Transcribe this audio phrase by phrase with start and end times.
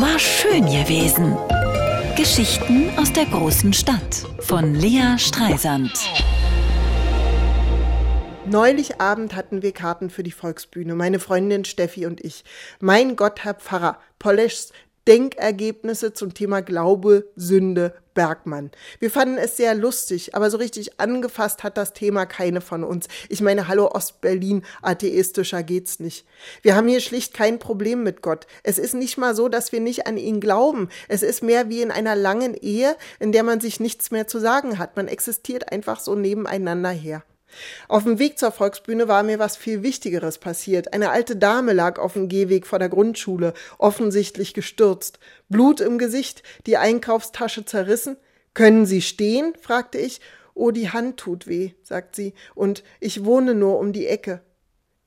[0.00, 1.36] War schön gewesen.
[2.16, 5.90] Geschichten aus der großen Stadt von Lea Streisand.
[8.46, 12.44] Neulich Abend hatten wir Karten für die Volksbühne, meine Freundin Steffi und ich.
[12.78, 14.72] Mein Gott, Herr Pfarrer, Poleschs
[15.08, 18.70] Denkergebnisse zum Thema Glaube, Sünde, Bergmann.
[18.98, 23.08] Wir fanden es sehr lustig, aber so richtig angefasst hat das Thema keine von uns.
[23.30, 26.26] Ich meine, hallo Ostberlin, atheistischer geht's nicht.
[26.60, 28.46] Wir haben hier schlicht kein Problem mit Gott.
[28.64, 30.90] Es ist nicht mal so, dass wir nicht an ihn glauben.
[31.08, 34.38] Es ist mehr wie in einer langen Ehe, in der man sich nichts mehr zu
[34.38, 34.96] sagen hat.
[34.96, 37.22] Man existiert einfach so nebeneinander her.
[37.88, 40.92] Auf dem Weg zur Volksbühne war mir was viel Wichtigeres passiert.
[40.92, 45.18] Eine alte Dame lag auf dem Gehweg vor der Grundschule, offensichtlich gestürzt.
[45.48, 48.16] Blut im Gesicht, die Einkaufstasche zerrissen.
[48.54, 49.54] Können Sie stehen?
[49.60, 50.20] fragte ich.
[50.54, 54.40] Oh, die Hand tut weh, sagt sie, und ich wohne nur um die Ecke.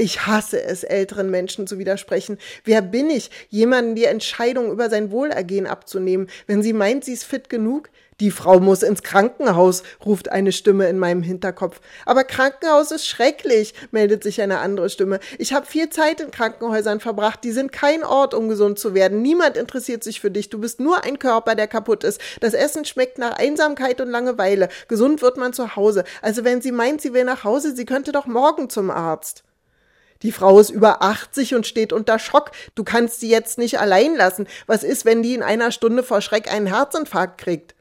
[0.00, 2.38] Ich hasse es, älteren Menschen zu widersprechen.
[2.64, 7.24] Wer bin ich, jemanden die Entscheidung über sein Wohlergehen abzunehmen, wenn sie meint, sie ist
[7.24, 7.90] fit genug?
[8.18, 11.82] Die Frau muss ins Krankenhaus, ruft eine Stimme in meinem Hinterkopf.
[12.06, 15.20] Aber Krankenhaus ist schrecklich, meldet sich eine andere Stimme.
[15.36, 17.44] Ich habe viel Zeit in Krankenhäusern verbracht.
[17.44, 19.20] Die sind kein Ort, um gesund zu werden.
[19.20, 20.48] Niemand interessiert sich für dich.
[20.48, 22.22] Du bist nur ein Körper, der kaputt ist.
[22.40, 24.70] Das Essen schmeckt nach Einsamkeit und Langeweile.
[24.88, 26.04] Gesund wird man zu Hause.
[26.22, 29.44] Also wenn sie meint, sie will nach Hause, sie könnte doch morgen zum Arzt.
[30.22, 32.50] Die Frau ist über 80 und steht unter Schock.
[32.74, 34.46] Du kannst sie jetzt nicht allein lassen.
[34.66, 37.74] Was ist, wenn die in einer Stunde vor Schreck einen Herzinfarkt kriegt?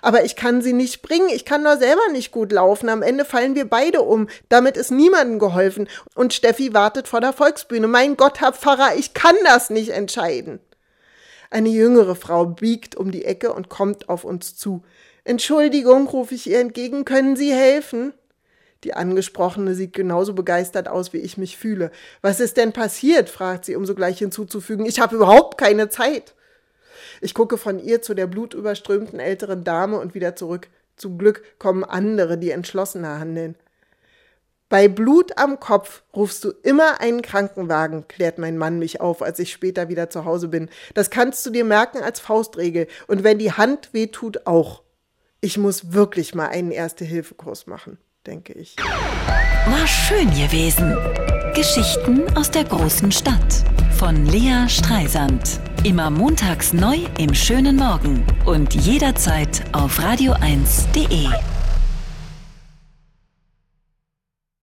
[0.00, 2.88] Aber ich kann sie nicht bringen, ich kann nur selber nicht gut laufen.
[2.88, 4.28] Am Ende fallen wir beide um.
[4.48, 5.88] Damit ist niemandem geholfen.
[6.14, 7.86] Und Steffi wartet vor der Volksbühne.
[7.86, 10.60] Mein Gott, Herr Pfarrer, ich kann das nicht entscheiden.
[11.50, 14.82] Eine jüngere Frau biegt um die Ecke und kommt auf uns zu.
[15.24, 18.12] Entschuldigung, rufe ich ihr entgegen, können Sie helfen?
[18.84, 21.90] Die Angesprochene sieht genauso begeistert aus, wie ich mich fühle.
[22.20, 23.30] Was ist denn passiert?
[23.30, 24.84] fragt sie, um sogleich hinzuzufügen.
[24.84, 26.34] Ich habe überhaupt keine Zeit.
[27.22, 30.68] Ich gucke von ihr zu der blutüberströmten älteren Dame und wieder zurück.
[30.96, 33.56] Zum Glück kommen andere, die entschlossener handeln.
[34.68, 39.38] Bei Blut am Kopf rufst du immer einen Krankenwagen, klärt mein Mann mich auf, als
[39.38, 40.68] ich später wieder zu Hause bin.
[40.92, 42.88] Das kannst du dir merken als Faustregel.
[43.06, 44.82] Und wenn die Hand weh tut, auch.
[45.40, 48.76] Ich muss wirklich mal einen Erste-Hilfe-Kurs machen denke ich.
[48.78, 50.96] War schön gewesen.
[51.54, 53.64] Geschichten aus der großen Stadt
[53.98, 55.60] von Lea Streisand.
[55.84, 61.53] Immer montags neu im schönen Morgen und jederzeit auf radio1.de.